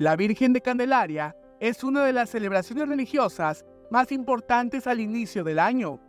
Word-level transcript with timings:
La 0.00 0.16
Virgen 0.16 0.54
de 0.54 0.62
Candelaria 0.62 1.36
es 1.60 1.84
una 1.84 2.06
de 2.06 2.14
las 2.14 2.30
celebraciones 2.30 2.88
religiosas 2.88 3.66
más 3.90 4.10
importantes 4.12 4.86
al 4.86 4.98
inicio 4.98 5.44
del 5.44 5.58
año. 5.58 6.00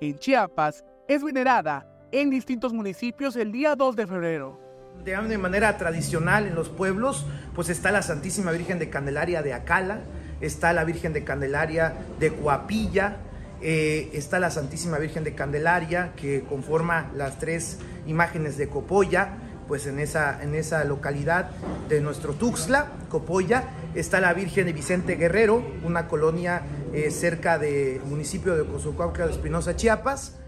En 0.00 0.18
Chiapas 0.18 0.84
es 1.06 1.22
venerada 1.22 1.86
en 2.10 2.28
distintos 2.28 2.72
municipios 2.72 3.36
el 3.36 3.52
día 3.52 3.76
2 3.76 3.94
de 3.94 4.06
febrero. 4.08 4.60
De 5.04 5.38
manera 5.38 5.78
tradicional 5.78 6.48
en 6.48 6.56
los 6.56 6.70
pueblos, 6.70 7.24
pues 7.54 7.68
está 7.68 7.92
la 7.92 8.02
Santísima 8.02 8.50
Virgen 8.50 8.80
de 8.80 8.90
Candelaria 8.90 9.42
de 9.42 9.54
Acala, 9.54 10.00
está 10.40 10.72
la 10.72 10.82
Virgen 10.82 11.12
de 11.12 11.22
Candelaria 11.22 11.94
de 12.18 12.32
Coapilla, 12.32 13.18
eh, 13.62 14.10
está 14.12 14.40
la 14.40 14.50
Santísima 14.50 14.98
Virgen 14.98 15.22
de 15.22 15.36
Candelaria 15.36 16.14
que 16.16 16.42
conforma 16.42 17.12
las 17.14 17.38
tres 17.38 17.78
imágenes 18.08 18.58
de 18.58 18.68
Copolla, 18.68 19.38
pues 19.68 19.86
en 19.86 19.98
esa, 19.98 20.42
en 20.42 20.54
esa 20.54 20.84
localidad 20.84 21.50
de 21.88 22.00
nuestro 22.00 22.34
Tuxtla, 22.34 22.92
Copolla, 23.08 23.64
está 23.94 24.20
la 24.20 24.32
Virgen 24.32 24.66
de 24.66 24.72
Vicente 24.72 25.16
Guerrero, 25.16 25.64
una 25.84 26.08
colonia 26.08 26.62
eh, 26.92 27.10
cerca 27.10 27.58
del 27.58 28.00
municipio 28.02 28.56
de 28.56 28.64
Cozucuauca 28.64 29.26
de 29.26 29.32
Espinosa, 29.32 29.76
Chiapas. 29.76 30.38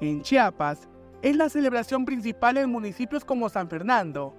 En 0.00 0.22
Chiapas 0.22 0.88
es 1.22 1.36
la 1.36 1.48
celebración 1.48 2.04
principal 2.04 2.56
en 2.56 2.70
municipios 2.70 3.24
como 3.24 3.48
San 3.48 3.68
Fernando, 3.68 4.34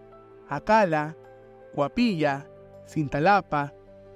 Acala, 0.49 1.15
Coapilla, 1.73 2.47
Cintalapa, 2.87 3.73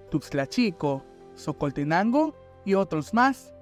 Tuxtla 0.09 0.47
Chico, 0.47 1.03
Socoltenango 1.35 2.35
y 2.65 2.73
otros 2.73 3.13
más, 3.13 3.53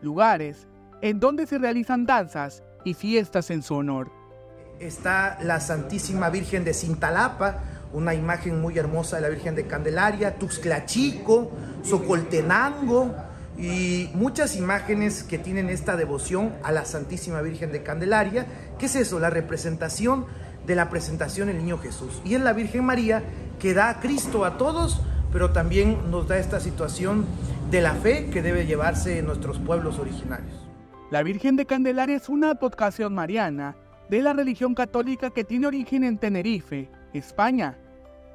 lugares 0.00 0.68
en 1.00 1.18
donde 1.18 1.46
se 1.46 1.58
realizan 1.58 2.06
danzas 2.06 2.62
y 2.84 2.94
fiestas 2.94 3.50
en 3.50 3.62
su 3.62 3.74
honor 3.74 4.21
está 4.82 5.38
la 5.42 5.60
Santísima 5.60 6.28
Virgen 6.28 6.64
de 6.64 6.74
Cintalapa, 6.74 7.60
una 7.92 8.14
imagen 8.14 8.60
muy 8.60 8.78
hermosa 8.78 9.16
de 9.16 9.22
la 9.22 9.28
Virgen 9.28 9.54
de 9.54 9.66
Candelaria, 9.66 10.38
Tuxtla 10.38 10.86
Chico, 10.86 11.52
Socoltenango 11.82 13.14
y 13.56 14.10
muchas 14.14 14.56
imágenes 14.56 15.22
que 15.22 15.38
tienen 15.38 15.68
esta 15.68 15.96
devoción 15.96 16.52
a 16.64 16.72
la 16.72 16.84
Santísima 16.84 17.42
Virgen 17.42 17.70
de 17.70 17.82
Candelaria. 17.82 18.46
¿Qué 18.78 18.86
es 18.86 18.96
eso? 18.96 19.20
La 19.20 19.30
representación 19.30 20.26
de 20.66 20.74
la 20.74 20.90
presentación 20.90 21.48
del 21.48 21.58
niño 21.58 21.78
Jesús. 21.78 22.20
Y 22.24 22.34
es 22.34 22.40
la 22.40 22.52
Virgen 22.52 22.84
María 22.84 23.22
que 23.60 23.74
da 23.74 23.90
a 23.90 24.00
Cristo 24.00 24.44
a 24.44 24.56
todos, 24.56 25.00
pero 25.32 25.52
también 25.52 26.10
nos 26.10 26.26
da 26.26 26.38
esta 26.38 26.60
situación 26.60 27.26
de 27.70 27.82
la 27.82 27.94
fe 27.94 28.30
que 28.30 28.42
debe 28.42 28.66
llevarse 28.66 29.18
en 29.18 29.26
nuestros 29.26 29.58
pueblos 29.58 29.98
originarios. 29.98 30.68
La 31.10 31.22
Virgen 31.22 31.56
de 31.56 31.66
Candelaria 31.66 32.16
es 32.16 32.28
una 32.28 32.50
advocación 32.50 33.14
mariana 33.14 33.76
de 34.12 34.20
la 34.20 34.34
religión 34.34 34.74
católica 34.74 35.30
que 35.30 35.42
tiene 35.42 35.66
origen 35.66 36.04
en 36.04 36.18
Tenerife, 36.18 36.90
España. 37.14 37.78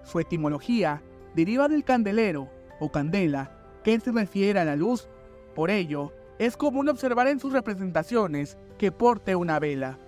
Su 0.04 0.20
etimología 0.20 1.04
deriva 1.36 1.68
del 1.68 1.84
candelero 1.84 2.50
o 2.80 2.92
candela, 2.92 3.52
que 3.84 4.00
se 4.00 4.12
refiere 4.12 4.60
a 4.60 4.66
la 4.66 4.76
luz. 4.76 5.08
Por 5.54 5.70
ello, 5.70 6.14
es 6.40 6.58
común 6.58 6.90
observar 6.90 7.28
en 7.28 7.40
sus 7.40 7.54
representaciones 7.54 8.58
que 8.80 8.92
porte 8.92 9.36
una 9.36 9.60
vela. 9.60 10.00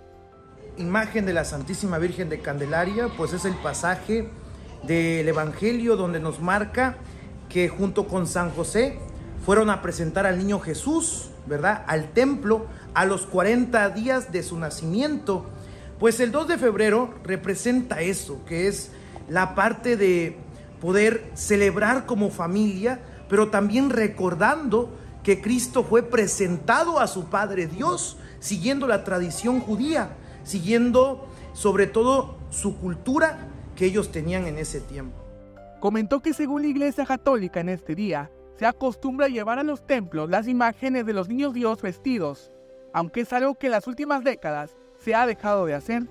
Imagen 0.76 1.24
de 1.24 1.34
la 1.34 1.44
Santísima 1.44 1.98
Virgen 1.98 2.28
de 2.28 2.40
Candelaria, 2.40 3.06
pues 3.16 3.32
es 3.32 3.44
el 3.44 3.54
pasaje 3.54 4.28
del 4.82 5.28
Evangelio 5.28 5.94
donde 5.94 6.18
nos 6.18 6.40
marca 6.40 6.96
que 7.48 7.68
junto 7.68 8.08
con 8.08 8.26
San 8.26 8.50
José 8.50 8.98
fueron 9.46 9.70
a 9.70 9.82
presentar 9.82 10.26
al 10.26 10.36
niño 10.36 10.58
Jesús, 10.58 11.30
¿verdad? 11.46 11.84
Al 11.86 12.10
templo 12.10 12.66
a 12.92 13.04
los 13.04 13.24
40 13.26 13.88
días 13.90 14.32
de 14.32 14.42
su 14.42 14.58
nacimiento 14.58 15.46
pues 16.00 16.18
el 16.18 16.32
2 16.32 16.48
de 16.48 16.58
febrero 16.58 17.14
representa 17.22 18.00
eso, 18.00 18.42
que 18.46 18.66
es 18.68 18.90
la 19.28 19.54
parte 19.54 19.98
de 19.98 20.34
poder 20.80 21.30
celebrar 21.34 22.06
como 22.06 22.30
familia, 22.30 23.00
pero 23.28 23.50
también 23.50 23.90
recordando 23.90 24.96
que 25.22 25.42
Cristo 25.42 25.84
fue 25.84 26.02
presentado 26.02 26.98
a 26.98 27.06
su 27.06 27.26
Padre 27.26 27.66
Dios, 27.66 28.16
siguiendo 28.40 28.86
la 28.86 29.04
tradición 29.04 29.60
judía, 29.60 30.16
siguiendo 30.42 31.28
sobre 31.52 31.86
todo 31.86 32.38
su 32.48 32.78
cultura 32.78 33.48
que 33.76 33.84
ellos 33.84 34.10
tenían 34.10 34.46
en 34.46 34.56
ese 34.56 34.80
tiempo. 34.80 35.18
Comentó 35.80 36.20
que 36.20 36.32
según 36.32 36.62
la 36.62 36.68
Iglesia 36.68 37.04
Católica 37.04 37.60
en 37.60 37.68
este 37.68 37.94
día, 37.94 38.30
se 38.58 38.64
acostumbra 38.64 39.28
llevar 39.28 39.58
a 39.58 39.64
los 39.64 39.86
templos 39.86 40.30
las 40.30 40.48
imágenes 40.48 41.04
de 41.04 41.12
los 41.12 41.28
niños 41.28 41.52
Dios 41.52 41.82
vestidos, 41.82 42.50
aunque 42.94 43.20
es 43.20 43.32
algo 43.34 43.56
que 43.56 43.66
en 43.66 43.72
las 43.72 43.86
últimas 43.86 44.24
décadas 44.24 44.76
se 45.02 45.14
ha 45.14 45.26
dejado 45.26 45.66
de 45.66 45.74
hacer, 45.74 46.04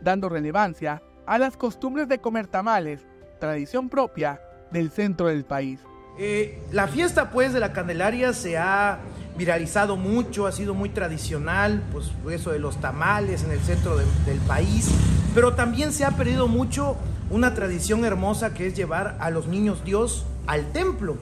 dando 0.00 0.28
relevancia 0.28 1.02
a 1.26 1.38
las 1.38 1.56
costumbres 1.56 2.08
de 2.08 2.20
comer 2.20 2.46
tamales, 2.46 3.06
tradición 3.38 3.88
propia 3.88 4.40
del 4.72 4.90
centro 4.90 5.26
del 5.28 5.44
país. 5.44 5.80
Eh, 6.18 6.60
la 6.72 6.88
fiesta 6.88 7.30
pues 7.30 7.52
de 7.52 7.60
la 7.60 7.72
Candelaria 7.72 8.32
se 8.32 8.58
ha 8.58 8.98
viralizado 9.36 9.96
mucho, 9.96 10.46
ha 10.46 10.52
sido 10.52 10.74
muy 10.74 10.90
tradicional, 10.90 11.82
pues 11.92 12.10
eso 12.30 12.50
de 12.50 12.58
los 12.58 12.80
tamales 12.80 13.42
en 13.44 13.52
el 13.52 13.60
centro 13.60 13.96
del 13.96 14.38
país, 14.46 14.90
pero 15.34 15.54
también 15.54 15.92
se 15.92 16.04
ha 16.04 16.10
perdido 16.10 16.48
mucho 16.48 16.96
una 17.30 17.54
tradición 17.54 18.04
hermosa 18.04 18.52
que 18.52 18.66
es 18.66 18.74
llevar 18.74 19.16
a 19.20 19.30
los 19.30 19.46
niños 19.46 19.84
Dios 19.84 20.26
al 20.46 20.72
templo. 20.72 21.16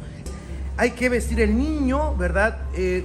Hay 0.77 0.93
que 0.93 1.09
vestir 1.09 1.41
el 1.41 1.57
niño, 1.57 2.17
¿verdad? 2.17 2.59
Eh, 2.75 3.05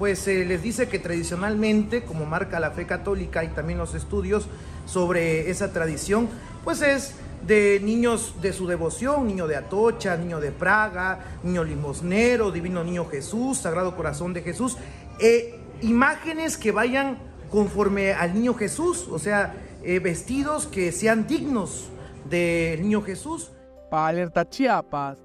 pues 0.00 0.18
se 0.20 0.46
les 0.46 0.62
dice 0.62 0.88
que 0.88 0.98
tradicionalmente, 0.98 2.04
como 2.04 2.24
marca 2.24 2.58
la 2.58 2.70
fe 2.70 2.86
católica 2.86 3.44
y 3.44 3.48
también 3.48 3.78
los 3.78 3.94
estudios 3.94 4.48
sobre 4.86 5.50
esa 5.50 5.74
tradición, 5.74 6.26
pues 6.64 6.80
es 6.80 7.16
de 7.46 7.80
niños 7.84 8.36
de 8.40 8.54
su 8.54 8.66
devoción, 8.66 9.26
niño 9.26 9.46
de 9.46 9.56
Atocha, 9.56 10.16
niño 10.16 10.40
de 10.40 10.52
Praga, 10.52 11.38
niño 11.42 11.64
limosnero, 11.64 12.50
divino 12.50 12.82
niño 12.82 13.04
Jesús, 13.10 13.58
Sagrado 13.58 13.94
Corazón 13.94 14.32
de 14.32 14.40
Jesús, 14.40 14.78
e 15.20 15.60
imágenes 15.82 16.56
que 16.56 16.72
vayan 16.72 17.18
conforme 17.50 18.14
al 18.14 18.32
niño 18.32 18.54
Jesús, 18.54 19.06
o 19.06 19.18
sea, 19.18 19.52
eh, 19.82 19.98
vestidos 19.98 20.66
que 20.66 20.92
sean 20.92 21.26
dignos 21.26 21.90
del 22.30 22.80
niño 22.80 23.02
Jesús. 23.02 23.50
Para 23.90 24.06
Alerta 24.06 24.48
Chiapas, 24.48 25.18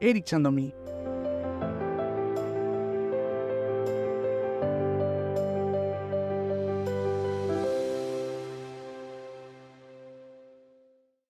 Eric 0.00 0.24
Chandomí. 0.24 0.74